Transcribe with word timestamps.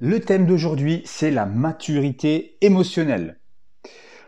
Le 0.00 0.20
thème 0.20 0.46
d'aujourd'hui, 0.46 1.02
c'est 1.04 1.32
la 1.32 1.44
maturité 1.44 2.56
émotionnelle. 2.60 3.40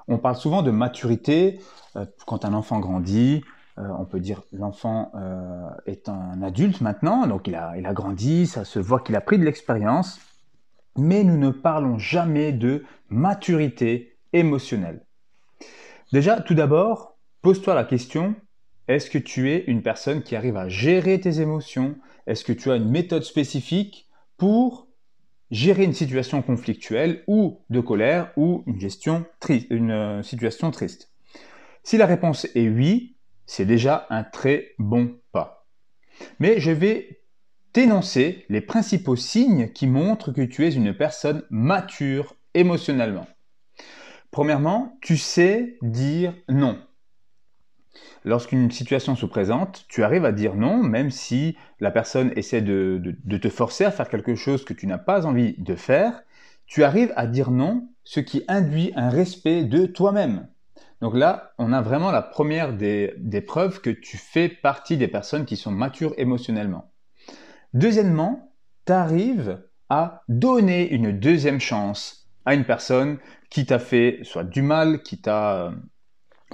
On 0.08 0.18
parle 0.18 0.34
souvent 0.34 0.62
de 0.62 0.72
maturité 0.72 1.60
euh, 1.94 2.06
quand 2.26 2.44
un 2.44 2.54
enfant 2.54 2.80
grandit. 2.80 3.44
Euh, 3.78 3.86
on 3.96 4.04
peut 4.04 4.18
dire 4.18 4.42
l'enfant 4.52 5.12
euh, 5.14 5.68
est 5.86 6.08
un 6.08 6.42
adulte 6.42 6.80
maintenant, 6.80 7.24
donc 7.28 7.46
il 7.46 7.54
a, 7.54 7.74
il 7.78 7.86
a 7.86 7.92
grandi, 7.92 8.48
ça 8.48 8.64
se 8.64 8.80
voit 8.80 8.98
qu'il 8.98 9.14
a 9.14 9.20
pris 9.20 9.38
de 9.38 9.44
l'expérience. 9.44 10.20
Mais 10.98 11.22
nous 11.22 11.38
ne 11.38 11.50
parlons 11.50 11.98
jamais 11.98 12.50
de 12.50 12.84
maturité 13.08 14.18
émotionnelle. 14.32 15.06
Déjà, 16.12 16.40
tout 16.40 16.54
d'abord, 16.54 17.16
pose-toi 17.42 17.76
la 17.76 17.84
question, 17.84 18.34
est-ce 18.88 19.08
que 19.08 19.18
tu 19.18 19.52
es 19.52 19.62
une 19.68 19.82
personne 19.82 20.24
qui 20.24 20.34
arrive 20.34 20.56
à 20.56 20.68
gérer 20.68 21.20
tes 21.20 21.40
émotions? 21.40 21.94
Est-ce 22.26 22.42
que 22.42 22.52
tu 22.52 22.72
as 22.72 22.76
une 22.76 22.90
méthode 22.90 23.22
spécifique 23.22 24.08
pour 24.36 24.89
gérer 25.50 25.84
une 25.84 25.94
situation 25.94 26.42
conflictuelle 26.42 27.24
ou 27.26 27.60
de 27.70 27.80
colère 27.80 28.32
ou 28.36 28.64
une, 28.66 29.90
euh, 29.90 30.22
situation 30.22 30.70
triste 30.70 31.10
Si 31.82 31.96
la 31.96 32.06
réponse 32.06 32.46
est 32.54 32.68
oui, 32.68 33.16
c'est 33.46 33.66
déjà 33.66 34.06
un 34.10 34.22
très 34.22 34.74
bon 34.78 35.18
pas. 35.32 35.66
Mais 36.38 36.60
je 36.60 36.70
vais 36.70 37.22
t'énoncer 37.72 38.44
les 38.48 38.60
principaux 38.60 39.16
signes 39.16 39.70
qui 39.72 39.86
montrent 39.86 40.32
que 40.32 40.42
tu 40.42 40.66
es 40.66 40.72
une 40.72 40.94
personne 40.94 41.44
mature 41.50 42.36
émotionnellement. 42.54 43.26
Premièrement, 44.30 44.98
tu 45.00 45.16
sais 45.16 45.76
dire 45.82 46.34
non. 46.48 46.78
Lorsqu'une 48.24 48.70
situation 48.70 49.16
se 49.16 49.26
présente, 49.26 49.84
tu 49.88 50.04
arrives 50.04 50.24
à 50.24 50.32
dire 50.32 50.54
non, 50.54 50.82
même 50.82 51.10
si 51.10 51.56
la 51.80 51.90
personne 51.90 52.32
essaie 52.36 52.60
de, 52.60 53.16
te 53.38 53.48
forcer 53.48 53.84
à 53.84 53.90
faire 53.90 54.08
quelque 54.08 54.34
chose 54.34 54.64
que 54.64 54.74
tu 54.74 54.86
n'as 54.86 54.98
pas 54.98 55.26
envie 55.26 55.54
de 55.58 55.74
faire. 55.74 56.22
Tu 56.66 56.84
arrives 56.84 57.12
à 57.16 57.26
dire 57.26 57.50
non, 57.50 57.88
ce 58.04 58.20
qui 58.20 58.44
induit 58.46 58.92
un 58.94 59.10
respect 59.10 59.64
de 59.64 59.86
toi-même. 59.86 60.48
Donc 61.00 61.16
là, 61.16 61.52
on 61.58 61.72
a 61.72 61.80
vraiment 61.80 62.10
la 62.10 62.22
première 62.22 62.74
des, 62.74 63.14
des 63.16 63.40
preuves 63.40 63.80
que 63.80 63.90
tu 63.90 64.18
fais 64.18 64.48
partie 64.48 64.98
des 64.98 65.08
personnes 65.08 65.46
qui 65.46 65.56
sont 65.56 65.72
matures 65.72 66.14
émotionnellement. 66.18 66.92
Deuxièmement, 67.72 68.52
tu 68.86 68.92
arrives 68.92 69.62
à 69.88 70.22
donner 70.28 70.90
une 70.90 71.18
deuxième 71.18 71.60
chance 71.60 72.28
à 72.44 72.54
une 72.54 72.64
personne 72.64 73.18
qui 73.48 73.66
t'a 73.66 73.78
fait 73.78 74.20
soit 74.22 74.44
du 74.44 74.62
mal, 74.62 75.02
qui 75.02 75.20
t'a 75.20 75.72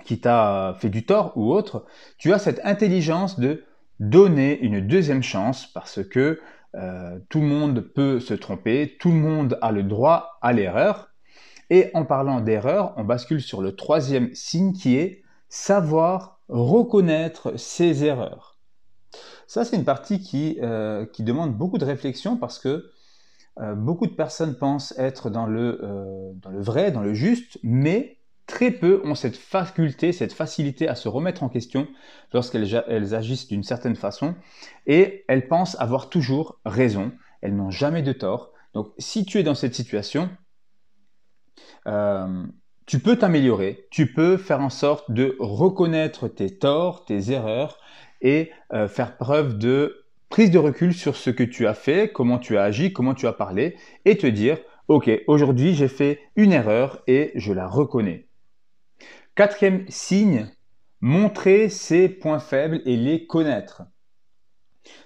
qui 0.04 0.20
t'a 0.20 0.76
fait 0.78 0.88
du 0.88 1.04
tort 1.04 1.32
ou 1.36 1.52
autre, 1.52 1.84
tu 2.18 2.32
as 2.32 2.38
cette 2.38 2.60
intelligence 2.64 3.38
de 3.38 3.64
donner 4.00 4.58
une 4.60 4.86
deuxième 4.86 5.22
chance 5.22 5.66
parce 5.66 6.02
que 6.04 6.40
euh, 6.74 7.18
tout 7.30 7.40
le 7.40 7.46
monde 7.46 7.80
peut 7.80 8.20
se 8.20 8.34
tromper, 8.34 8.96
tout 9.00 9.10
le 9.10 9.16
monde 9.16 9.58
a 9.62 9.72
le 9.72 9.82
droit 9.82 10.38
à 10.42 10.52
l'erreur. 10.52 11.08
Et 11.70 11.90
en 11.94 12.04
parlant 12.04 12.40
d'erreur, 12.40 12.92
on 12.96 13.04
bascule 13.04 13.40
sur 13.40 13.62
le 13.62 13.74
troisième 13.74 14.34
signe 14.34 14.72
qui 14.72 14.96
est 14.96 15.22
savoir 15.48 16.40
reconnaître 16.48 17.58
ses 17.58 18.04
erreurs. 18.04 18.58
Ça, 19.46 19.64
c'est 19.64 19.76
une 19.76 19.84
partie 19.84 20.20
qui, 20.20 20.58
euh, 20.62 21.06
qui, 21.06 21.22
demande 21.22 21.56
beaucoup 21.56 21.78
de 21.78 21.84
réflexion 21.84 22.36
parce 22.36 22.58
que 22.58 22.90
euh, 23.58 23.74
beaucoup 23.74 24.06
de 24.06 24.12
personnes 24.12 24.56
pensent 24.56 24.96
être 24.98 25.30
dans 25.30 25.46
le, 25.46 25.80
dans 26.42 26.50
le 26.50 26.60
vrai, 26.60 26.90
dans 26.90 27.00
le 27.00 27.14
juste, 27.14 27.58
mais 27.62 28.15
Très 28.46 28.70
peu 28.70 29.00
ont 29.04 29.16
cette 29.16 29.36
faculté, 29.36 30.12
cette 30.12 30.32
facilité 30.32 30.88
à 30.88 30.94
se 30.94 31.08
remettre 31.08 31.42
en 31.42 31.48
question 31.48 31.88
lorsqu'elles 32.32 33.14
agissent 33.14 33.48
d'une 33.48 33.64
certaine 33.64 33.96
façon 33.96 34.36
et 34.86 35.24
elles 35.26 35.48
pensent 35.48 35.76
avoir 35.80 36.08
toujours 36.08 36.60
raison. 36.64 37.10
Elles 37.42 37.56
n'ont 37.56 37.70
jamais 37.70 38.02
de 38.02 38.12
tort. 38.12 38.52
Donc 38.72 38.92
si 38.98 39.24
tu 39.24 39.38
es 39.38 39.42
dans 39.42 39.56
cette 39.56 39.74
situation, 39.74 40.30
euh, 41.88 42.46
tu 42.86 43.00
peux 43.00 43.16
t'améliorer, 43.16 43.88
tu 43.90 44.12
peux 44.12 44.36
faire 44.36 44.60
en 44.60 44.70
sorte 44.70 45.10
de 45.10 45.36
reconnaître 45.40 46.28
tes 46.28 46.56
torts, 46.56 47.04
tes 47.04 47.32
erreurs 47.32 47.78
et 48.22 48.52
euh, 48.72 48.86
faire 48.86 49.16
preuve 49.16 49.58
de 49.58 50.04
prise 50.28 50.52
de 50.52 50.58
recul 50.58 50.94
sur 50.94 51.16
ce 51.16 51.30
que 51.30 51.42
tu 51.42 51.66
as 51.66 51.74
fait, 51.74 52.12
comment 52.12 52.38
tu 52.38 52.58
as 52.58 52.62
agi, 52.62 52.92
comment 52.92 53.14
tu 53.14 53.26
as 53.26 53.32
parlé 53.32 53.76
et 54.04 54.16
te 54.16 54.26
dire, 54.26 54.58
ok, 54.86 55.10
aujourd'hui 55.26 55.74
j'ai 55.74 55.88
fait 55.88 56.20
une 56.36 56.52
erreur 56.52 57.02
et 57.08 57.32
je 57.34 57.52
la 57.52 57.66
reconnais. 57.66 58.25
Quatrième 59.36 59.84
signe, 59.90 60.48
montrer 61.02 61.68
ses 61.68 62.08
points 62.08 62.38
faibles 62.38 62.80
et 62.86 62.96
les 62.96 63.26
connaître. 63.26 63.82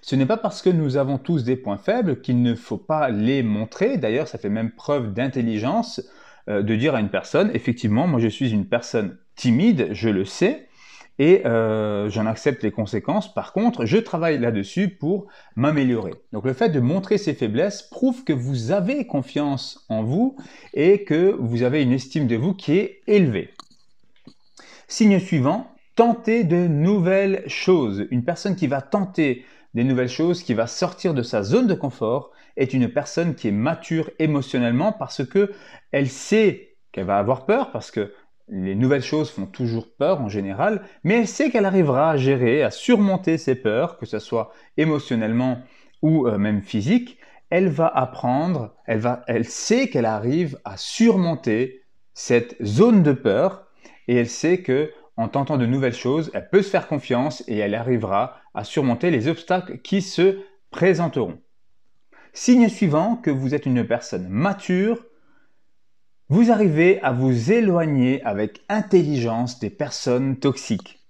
Ce 0.03 0.15
n'est 0.15 0.25
pas 0.25 0.37
parce 0.37 0.63
que 0.63 0.71
nous 0.71 0.97
avons 0.97 1.19
tous 1.19 1.43
des 1.43 1.57
points 1.57 1.79
faibles 1.79 2.21
qu'il 2.21 2.41
ne 2.41 2.55
faut 2.55 2.79
pas 2.79 3.09
les 3.09 3.43
montrer. 3.43 3.99
D'ailleurs, 3.99 4.29
ça 4.29 4.39
fait 4.39 4.49
même 4.49 4.71
preuve 4.71 5.13
d'intelligence 5.13 6.01
euh, 6.49 6.63
de 6.63 6.77
dire 6.77 6.95
à 6.95 7.01
une 7.01 7.09
personne, 7.09 7.51
effectivement, 7.55 8.07
moi 8.07 8.21
je 8.21 8.29
suis 8.29 8.53
une 8.53 8.69
personne 8.69 9.19
timide, 9.35 9.89
je 9.91 10.09
le 10.09 10.25
sais, 10.25 10.69
et 11.19 11.45
euh, 11.45 12.09
j'en 12.09 12.27
accepte 12.27 12.63
les 12.63 12.71
conséquences. 12.71 13.35
Par 13.35 13.53
contre, 13.53 13.85
je 13.85 13.97
travaille 13.97 14.39
là-dessus 14.39 14.91
pour 14.91 15.27
m'améliorer. 15.57 16.15
Donc 16.33 16.45
le 16.45 16.53
fait 16.53 16.69
de 16.69 16.79
montrer 16.79 17.19
ses 17.19 17.35
faiblesses 17.35 17.83
prouve 17.83 18.23
que 18.23 18.33
vous 18.33 18.71
avez 18.71 19.09
confiance 19.09 19.85
en 19.89 20.05
vous 20.05 20.37
et 20.73 21.03
que 21.03 21.33
vous 21.33 21.65
avez 21.65 21.83
une 21.83 21.93
estime 21.93 22.29
de 22.29 22.37
vous 22.37 22.55
qui 22.55 22.79
est 22.79 23.01
élevée. 23.09 23.51
Signe 24.91 25.21
suivant, 25.21 25.73
tenter 25.95 26.43
de 26.43 26.67
nouvelles 26.67 27.45
choses. 27.47 28.09
Une 28.11 28.25
personne 28.25 28.57
qui 28.57 28.67
va 28.67 28.83
tenter 28.83 29.45
des 29.73 29.85
nouvelles 29.85 30.09
choses, 30.09 30.43
qui 30.43 30.53
va 30.53 30.67
sortir 30.67 31.15
de 31.15 31.23
sa 31.23 31.45
zone 31.45 31.69
de 31.69 31.75
confort, 31.75 32.33
est 32.57 32.75
une 32.75 32.89
personne 32.89 33.37
qui 33.37 33.47
est 33.47 33.53
mature 33.53 34.11
émotionnellement 34.19 34.91
parce 34.93 35.25
que 35.25 35.53
elle 35.93 36.09
sait 36.09 36.77
qu'elle 36.91 37.07
va 37.07 37.19
avoir 37.19 37.47
peur 37.47 37.71
parce 37.71 37.93
que 37.93 38.13
les 38.49 38.75
nouvelles 38.75 39.05
choses 39.05 39.31
font 39.31 39.47
toujours 39.47 39.95
peur 39.97 40.21
en 40.21 40.29
général, 40.29 40.83
mais 41.05 41.21
elle 41.21 41.29
sait 41.29 41.51
qu'elle 41.51 41.67
arrivera 41.67 42.11
à 42.11 42.17
gérer, 42.17 42.65
à 42.65 42.73
surmonter 42.73 43.39
ses 43.39 43.55
peurs, 43.55 43.97
que 43.97 44.07
ce 44.07 44.19
soit 44.19 44.53
émotionnellement 44.77 45.63
ou 46.03 46.27
euh, 46.27 46.37
même 46.37 46.63
physique. 46.63 47.19
Elle 47.49 47.69
va 47.69 47.87
apprendre, 47.87 48.75
elle, 48.87 48.99
va, 48.99 49.23
elle 49.29 49.45
sait 49.45 49.89
qu'elle 49.89 50.05
arrive 50.05 50.59
à 50.65 50.77
surmonter 50.77 51.85
cette 52.13 52.61
zone 52.61 53.05
de 53.05 53.13
peur 53.13 53.70
et 54.11 54.17
elle 54.17 54.29
sait 54.29 54.59
que 54.59 54.91
en 55.17 55.29
tentant 55.29 55.57
de 55.57 55.67
nouvelles 55.67 55.95
choses, 55.95 56.33
elle 56.35 56.49
peut 56.51 56.63
se 56.63 56.71
faire 56.71 56.89
confiance 56.89 57.45
et 57.47 57.59
elle 57.59 57.77
arrivera 57.77 58.41
à 58.55 58.65
surmonter 58.65 59.13
les 59.13 59.29
obstacles 59.29 59.79
qui 59.79 60.03
se 60.03 60.41
présenteront. 60.73 61.39
Signe 62.33 62.69
suivant 62.69 63.15
que 63.15 63.31
vous 63.31 63.55
êtes 63.55 63.67
une 63.67 63.87
personne 63.87 64.29
mature, 64.29 65.07
vous 66.29 66.51
arrivez 66.51 67.01
à 67.03 67.13
vous 67.13 67.53
éloigner 67.53 68.21
avec 68.25 68.65
intelligence 68.69 69.61
des 69.61 69.71
personnes 69.71 70.41
toxiques. 70.41 71.07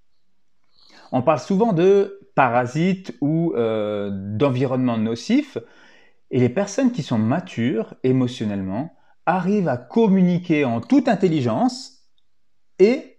On 1.10 1.22
parle 1.22 1.40
souvent 1.40 1.72
de 1.72 2.20
parasites 2.34 3.16
ou 3.22 3.54
euh, 3.56 4.10
d'environnement 4.12 4.98
nocif, 4.98 5.56
et 6.30 6.38
les 6.38 6.50
personnes 6.50 6.92
qui 6.92 7.02
sont 7.02 7.18
matures 7.18 7.94
émotionnellement 8.02 8.94
arrivent 9.24 9.68
à 9.68 9.78
communiquer 9.78 10.66
en 10.66 10.82
toute 10.82 11.08
intelligence 11.08 11.99
et 12.80 13.18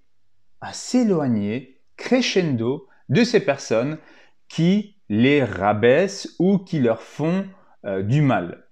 à 0.60 0.74
s'éloigner 0.74 1.80
crescendo 1.96 2.88
de 3.10 3.24
ces 3.24 3.40
personnes 3.40 3.98
qui 4.50 4.98
les 5.08 5.44
rabaissent 5.44 6.36
ou 6.40 6.58
qui 6.58 6.80
leur 6.80 7.02
font 7.02 7.46
euh, 7.86 8.02
du 8.02 8.22
mal. 8.22 8.66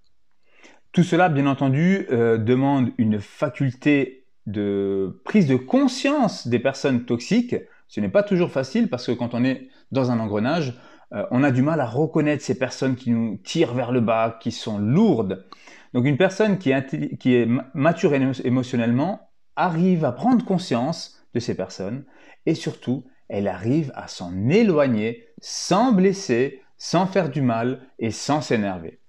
Tout 0.92 1.04
cela, 1.04 1.30
bien 1.30 1.46
entendu, 1.46 2.08
euh, 2.12 2.38
demande 2.38 2.92
une 2.98 3.20
faculté 3.20 4.26
de 4.48 5.22
prise 5.24 5.48
de 5.48 5.56
conscience 5.56 6.48
des 6.48 6.60
personnes 6.60 7.06
toxiques. 7.06 7.56
Ce 7.88 8.00
n'est 8.00 8.10
pas 8.10 8.24
toujours 8.24 8.52
facile 8.52 8.90
parce 8.90 9.06
que 9.06 9.12
quand 9.12 9.34
on 9.34 9.44
est 9.44 9.70
dans 9.92 10.12
un 10.12 10.20
engrenage, 10.20 10.80
euh, 11.14 11.26
on 11.32 11.44
a 11.44 11.52
du 11.52 11.62
mal 11.62 11.80
à 11.82 11.86
reconnaître 11.86 12.44
ces 12.44 12.58
personnes 12.58 12.96
qui 12.96 13.12
nous 13.12 13.38
tirent 13.38 13.74
vers 13.74 13.92
le 13.92 14.02
bas, 14.02 14.38
qui 14.42 14.52
sont 14.52 14.80
lourdes. 14.80 15.46
Donc 15.94 16.06
une 16.06 16.18
personne 16.18 16.58
qui 16.58 16.72
est, 16.72 17.18
qui 17.18 17.36
est 17.36 17.48
mature 17.74 18.14
émotionnellement 18.14 19.29
arrive 19.60 20.06
à 20.06 20.12
prendre 20.12 20.46
conscience 20.46 21.22
de 21.34 21.40
ces 21.40 21.56
personnes 21.56 22.06
et 22.46 22.56
surtout, 22.56 23.04
elle 23.28 23.48
arrive 23.48 23.92
à 23.94 24.08
s'en 24.08 24.50
éloigner 24.50 25.28
sans 25.42 25.92
blesser, 25.92 26.62
sans 26.78 27.06
faire 27.06 27.30
du 27.30 27.42
mal 27.42 27.82
et 28.00 28.12
sans 28.12 28.42
s'énerver. 28.42 29.00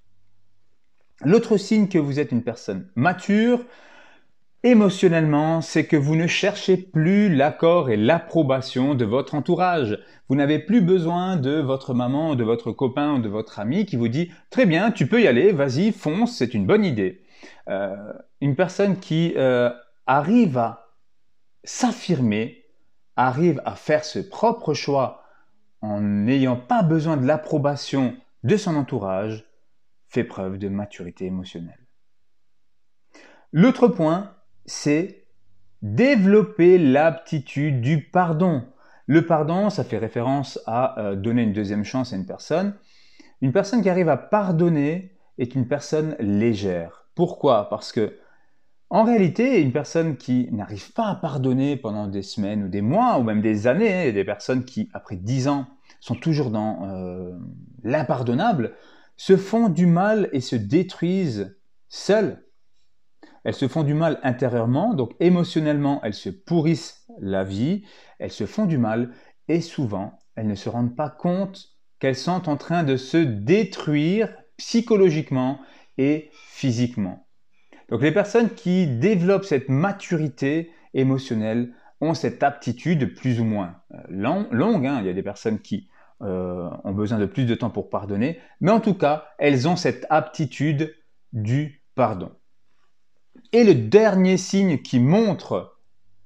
L'autre 1.22 1.56
signe 1.56 1.88
que 1.88 1.98
vous 1.98 2.18
êtes 2.18 2.32
une 2.32 2.42
personne 2.42 2.88
mature, 2.96 3.64
émotionnellement, 4.62 5.60
c'est 5.60 5.86
que 5.86 5.96
vous 5.96 6.16
ne 6.16 6.26
cherchez 6.26 6.76
plus 6.76 7.34
l'accord 7.34 7.88
et 7.88 7.96
l'approbation 7.96 8.94
de 8.94 9.04
votre 9.04 9.34
entourage. 9.34 9.98
Vous 10.28 10.34
n'avez 10.34 10.58
plus 10.58 10.80
besoin 10.80 11.36
de 11.36 11.60
votre 11.60 11.94
maman, 11.94 12.34
de 12.34 12.44
votre 12.44 12.72
copain 12.72 13.14
ou 13.14 13.18
de 13.20 13.28
votre 13.28 13.60
ami 13.60 13.86
qui 13.86 13.96
vous 13.96 14.08
dit 14.08 14.30
très 14.50 14.66
bien, 14.66 14.90
tu 14.90 15.06
peux 15.06 15.22
y 15.22 15.28
aller, 15.28 15.52
vas-y, 15.52 15.92
fonce, 15.92 16.36
c'est 16.36 16.54
une 16.54 16.66
bonne 16.66 16.84
idée. 16.84 17.22
Euh, 17.68 17.94
une 18.40 18.56
personne 18.56 18.98
qui 18.98 19.32
euh, 19.36 19.70
arrive 20.10 20.58
à 20.58 20.88
s'affirmer, 21.62 22.64
arrive 23.14 23.62
à 23.64 23.76
faire 23.76 24.04
ses 24.04 24.28
propres 24.28 24.74
choix 24.74 25.22
en 25.82 26.00
n'ayant 26.00 26.56
pas 26.56 26.82
besoin 26.82 27.16
de 27.16 27.24
l'approbation 27.24 28.16
de 28.42 28.56
son 28.56 28.74
entourage, 28.74 29.48
fait 30.08 30.24
preuve 30.24 30.58
de 30.58 30.68
maturité 30.68 31.26
émotionnelle. 31.26 31.86
L'autre 33.52 33.86
point, 33.86 34.34
c'est 34.66 35.28
développer 35.80 36.76
l'aptitude 36.76 37.80
du 37.80 38.02
pardon. 38.02 38.64
Le 39.06 39.24
pardon, 39.24 39.70
ça 39.70 39.84
fait 39.84 39.98
référence 39.98 40.58
à 40.66 40.98
euh, 40.98 41.14
donner 41.14 41.44
une 41.44 41.52
deuxième 41.52 41.84
chance 41.84 42.12
à 42.12 42.16
une 42.16 42.26
personne. 42.26 42.74
Une 43.42 43.52
personne 43.52 43.80
qui 43.80 43.88
arrive 43.88 44.08
à 44.08 44.16
pardonner 44.16 45.16
est 45.38 45.54
une 45.54 45.68
personne 45.68 46.16
légère. 46.18 47.06
Pourquoi? 47.14 47.68
Parce 47.68 47.92
que 47.92 48.18
en 48.90 49.04
réalité, 49.04 49.60
une 49.60 49.72
personne 49.72 50.16
qui 50.16 50.48
n'arrive 50.50 50.92
pas 50.92 51.06
à 51.06 51.14
pardonner 51.14 51.76
pendant 51.76 52.08
des 52.08 52.22
semaines 52.22 52.64
ou 52.64 52.68
des 52.68 52.82
mois 52.82 53.18
ou 53.18 53.22
même 53.22 53.40
des 53.40 53.68
années, 53.68 54.08
hein, 54.08 54.12
des 54.12 54.24
personnes 54.24 54.64
qui, 54.64 54.90
après 54.92 55.14
dix 55.14 55.46
ans, 55.46 55.66
sont 56.00 56.16
toujours 56.16 56.50
dans 56.50 56.88
euh, 56.88 57.38
l'impardonnable, 57.84 58.74
se 59.16 59.36
font 59.36 59.68
du 59.68 59.86
mal 59.86 60.28
et 60.32 60.40
se 60.40 60.56
détruisent 60.56 61.56
seules. 61.88 62.44
Elles 63.44 63.54
se 63.54 63.68
font 63.68 63.84
du 63.84 63.94
mal 63.94 64.18
intérieurement, 64.24 64.92
donc 64.92 65.14
émotionnellement, 65.20 66.00
elles 66.02 66.14
se 66.14 66.28
pourrissent 66.28 67.06
la 67.20 67.44
vie, 67.44 67.84
elles 68.18 68.32
se 68.32 68.44
font 68.44 68.66
du 68.66 68.76
mal 68.76 69.12
et 69.46 69.60
souvent, 69.60 70.18
elles 70.34 70.48
ne 70.48 70.54
se 70.56 70.68
rendent 70.68 70.96
pas 70.96 71.10
compte 71.10 71.68
qu'elles 72.00 72.16
sont 72.16 72.48
en 72.48 72.56
train 72.56 72.82
de 72.82 72.96
se 72.96 73.18
détruire 73.18 74.34
psychologiquement 74.56 75.60
et 75.96 76.30
physiquement. 76.32 77.29
Donc 77.90 78.02
les 78.02 78.12
personnes 78.12 78.50
qui 78.50 78.86
développent 78.86 79.44
cette 79.44 79.68
maturité 79.68 80.70
émotionnelle 80.94 81.74
ont 82.00 82.14
cette 82.14 82.42
aptitude 82.42 83.14
plus 83.14 83.40
ou 83.40 83.44
moins 83.44 83.76
euh, 83.92 84.46
longue. 84.50 84.86
Hein. 84.86 84.98
Il 85.00 85.06
y 85.06 85.10
a 85.10 85.12
des 85.12 85.22
personnes 85.22 85.58
qui 85.58 85.88
euh, 86.22 86.70
ont 86.84 86.92
besoin 86.92 87.18
de 87.18 87.26
plus 87.26 87.44
de 87.44 87.54
temps 87.54 87.70
pour 87.70 87.90
pardonner, 87.90 88.38
mais 88.60 88.70
en 88.70 88.80
tout 88.80 88.94
cas, 88.94 89.26
elles 89.38 89.68
ont 89.68 89.76
cette 89.76 90.06
aptitude 90.08 90.94
du 91.32 91.82
pardon. 91.94 92.32
Et 93.52 93.64
le 93.64 93.74
dernier 93.74 94.36
signe 94.36 94.78
qui 94.78 95.00
montre 95.00 95.76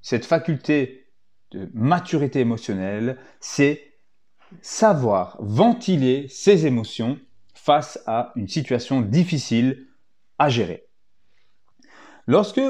cette 0.03 0.27
faculté 0.27 1.07
de 1.53 1.71
maturité 1.73 2.41
émotionnelle, 2.41 3.19
c'est 3.41 3.81
savoir 4.61 5.37
ventiler 5.41 6.27
ses 6.29 6.67
émotions 6.67 7.19
face 7.55 7.99
à 8.07 8.33
une 8.37 8.49
situation 8.49 9.01
difficile 9.01 9.87
à 10.39 10.49
gérer. 10.49 10.87
Lorsque 12.27 12.61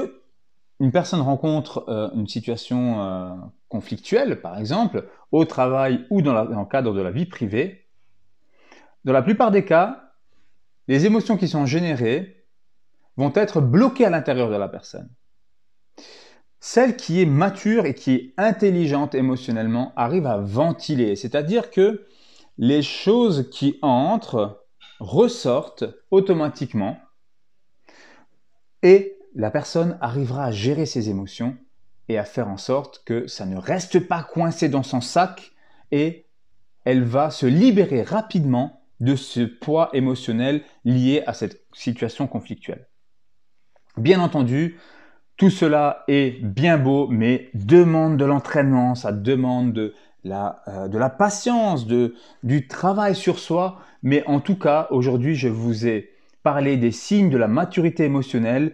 une 0.79 0.91
personne 0.91 1.21
rencontre 1.21 1.85
euh, 1.87 2.09
une 2.15 2.27
situation 2.27 3.01
euh, 3.01 3.29
conflictuelle, 3.69 4.41
par 4.41 4.57
exemple, 4.57 5.07
au 5.31 5.45
travail 5.45 6.05
ou 6.09 6.21
dans, 6.21 6.45
dans, 6.45 6.59
le 6.59 6.65
cadre 6.65 6.93
de 6.93 7.01
la 7.01 7.11
vie 7.11 7.25
privée, 7.25 7.87
dans 9.05 9.13
la 9.13 9.21
plupart 9.21 9.51
des 9.51 9.63
cas, 9.63 10.11
les 10.87 11.05
émotions 11.05 11.37
qui 11.37 11.47
sont 11.47 11.65
générées 11.65 12.45
vont 13.17 13.31
être 13.35 13.61
bloquées 13.61 14.05
à 14.05 14.09
l'intérieur 14.09 14.49
de 14.49 14.55
la 14.55 14.67
personne. 14.67 15.09
Celle 16.59 16.97
qui 16.97 17.21
est 17.21 17.25
mature 17.25 17.85
et 17.85 17.93
qui 17.93 18.15
est 18.15 18.33
intelligente 18.37 19.15
émotionnellement 19.15 19.93
arrive 19.95 20.25
à 20.25 20.37
ventiler, 20.37 21.15
c'est-à-dire 21.15 21.69
que 21.69 22.05
les 22.57 22.81
choses 22.81 23.49
qui 23.51 23.77
entrent 23.81 24.65
ressortent 24.99 25.85
automatiquement 26.11 26.97
et 28.81 29.14
la 29.35 29.51
personne 29.51 29.97
arrivera 30.01 30.45
à 30.45 30.51
gérer 30.51 30.85
ses 30.85 31.09
émotions 31.09 31.57
et 32.07 32.17
à 32.17 32.23
faire 32.23 32.47
en 32.47 32.57
sorte 32.57 33.03
que 33.05 33.27
ça 33.27 33.45
ne 33.45 33.57
reste 33.57 33.99
pas 34.07 34.23
coincé 34.23 34.69
dans 34.69 34.83
son 34.83 35.01
sac 35.01 35.51
et 35.91 36.25
elle 36.85 37.03
va 37.03 37.29
se 37.29 37.45
libérer 37.45 38.01
rapidement 38.03 38.81
de 39.01 39.15
ce 39.15 39.41
poids 39.41 39.89
émotionnel 39.93 40.63
lié 40.85 41.23
à 41.27 41.33
cette 41.33 41.61
situation 41.73 42.27
conflictuelle. 42.27 42.87
Bien 43.97 44.21
entendu, 44.21 44.77
tout 45.35 45.49
cela 45.49 46.03
est 46.07 46.41
bien 46.41 46.77
beau, 46.77 47.07
mais 47.09 47.49
demande 47.53 48.17
de 48.17 48.23
l'entraînement, 48.23 48.95
ça 48.95 49.11
demande 49.11 49.73
de 49.73 49.93
la, 50.23 50.63
euh, 50.67 50.87
de 50.87 50.97
la 50.97 51.09
patience, 51.09 51.87
du 51.87 52.67
travail 52.67 53.15
sur 53.15 53.39
soi. 53.39 53.79
Mais 54.01 54.23
en 54.27 54.39
tout 54.39 54.57
cas, 54.57 54.87
aujourd'hui, 54.91 55.35
je 55.35 55.49
vous 55.49 55.87
ai 55.87 56.11
parlé 56.41 56.77
des 56.77 56.91
signes 56.91 57.29
de 57.29 57.37
la 57.37 57.47
maturité 57.47 58.05
émotionnelle 58.05 58.73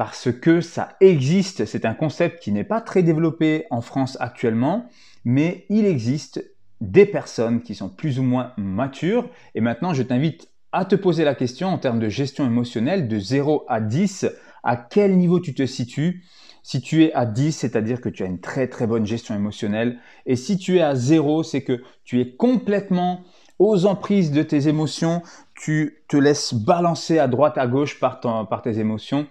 parce 0.00 0.32
que 0.32 0.62
ça 0.62 0.96
existe. 1.02 1.66
C'est 1.66 1.84
un 1.84 1.92
concept 1.92 2.42
qui 2.42 2.52
n'est 2.52 2.64
pas 2.64 2.80
très 2.80 3.02
développé 3.02 3.66
en 3.68 3.82
France 3.82 4.16
actuellement, 4.18 4.88
mais 5.26 5.66
il 5.68 5.84
existe 5.84 6.42
des 6.80 7.04
personnes 7.04 7.60
qui 7.60 7.74
sont 7.74 7.90
plus 7.90 8.18
ou 8.18 8.22
moins 8.22 8.54
matures. 8.56 9.28
Et 9.54 9.60
maintenant, 9.60 9.92
je 9.92 10.02
t'invite 10.02 10.48
à 10.72 10.86
te 10.86 10.94
poser 10.94 11.22
la 11.22 11.34
question 11.34 11.68
en 11.68 11.76
termes 11.76 12.00
de 12.00 12.08
gestion 12.08 12.46
émotionnelle 12.46 13.08
de 13.08 13.18
0 13.18 13.66
à 13.68 13.82
10. 13.82 14.24
À 14.62 14.78
quel 14.78 15.18
niveau 15.18 15.38
tu 15.38 15.52
te 15.52 15.66
situes? 15.66 16.24
Si 16.62 16.80
tu 16.80 17.04
es 17.04 17.12
à 17.12 17.26
10, 17.26 17.52
c'est-à-dire 17.52 18.00
que 18.00 18.08
tu 18.08 18.22
as 18.22 18.26
une 18.26 18.40
très 18.40 18.68
très 18.68 18.86
bonne 18.86 19.04
gestion 19.04 19.34
émotionnelle. 19.34 19.98
Et 20.24 20.36
si 20.36 20.56
tu 20.56 20.78
es 20.78 20.82
à 20.82 20.94
0, 20.94 21.42
c'est 21.42 21.60
que 21.60 21.82
tu 22.04 22.22
es 22.22 22.36
complètement 22.36 23.20
aux 23.58 23.84
emprises 23.84 24.32
de 24.32 24.42
tes 24.42 24.66
émotions. 24.66 25.20
Tu 25.54 25.98
te 26.08 26.16
laisses 26.16 26.54
balancer 26.54 27.18
à 27.18 27.28
droite, 27.28 27.58
à 27.58 27.66
gauche 27.66 28.00
par, 28.00 28.18
par 28.20 28.62
tes 28.62 28.78
émotions. 28.78 29.26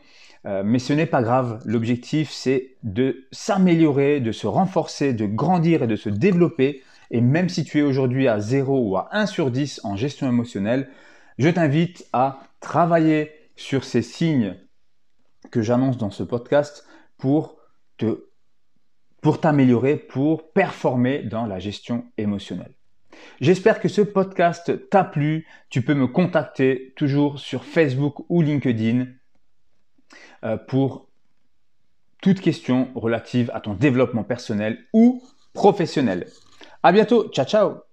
Euh, 0.46 0.64
mais 0.66 0.80
ce 0.80 0.94
n'est 0.94 1.06
pas 1.06 1.22
grave. 1.22 1.62
L'objectif, 1.66 2.32
c'est 2.32 2.76
de 2.84 3.28
s'améliorer, 3.32 4.20
de 4.20 4.32
se 4.32 4.48
renforcer, 4.48 5.14
de 5.14 5.26
grandir 5.26 5.84
et 5.84 5.88
de 5.88 5.96
se 5.96 6.10
développer. 6.10 6.84
Et 7.12 7.22
même 7.22 7.50
si 7.50 7.64
tu 7.64 7.80
es 7.80 7.82
aujourd'hui 7.82 8.28
à 8.28 8.40
0 8.40 8.80
ou 8.80 8.98
à 8.98 9.10
1 9.12 9.26
sur 9.26 9.52
10 9.52 9.82
en 9.84 9.96
gestion 9.96 10.28
émotionnelle, 10.28 10.90
je 11.38 11.50
t'invite 11.50 12.06
à 12.14 12.40
travailler 12.60 13.32
sur 13.56 13.84
ces 13.84 14.02
signes 14.02 14.56
que 15.52 15.62
j'annonce 15.62 15.98
dans 15.98 16.12
ce 16.12 16.24
podcast 16.24 16.86
pour 17.18 17.58
t'améliorer, 19.42 19.98
pour 19.98 20.52
performer 20.52 21.24
dans 21.24 21.46
la 21.46 21.60
gestion 21.60 22.06
émotionnelle. 22.18 22.74
J'espère 23.42 23.80
que 23.80 23.88
ce 23.88 24.02
podcast 24.02 24.90
t'a 24.90 25.04
plu. 25.04 25.48
Tu 25.70 25.82
peux 25.82 25.94
me 25.94 26.08
contacter 26.08 26.94
toujours 26.96 27.40
sur 27.40 27.66
Facebook 27.66 28.24
ou 28.30 28.42
LinkedIn. 28.42 29.08
Euh, 30.44 30.58
pour 30.58 31.08
toute 32.22 32.42
question 32.42 32.90
relative 32.96 33.50
à 33.54 33.62
ton 33.62 33.74
développement 33.74 34.24
personnel 34.24 34.86
ou 34.94 35.24
professionnel. 35.54 36.28
À 36.84 36.92
bientôt, 36.92 37.30
ciao 37.30 37.46
ciao 37.46 37.89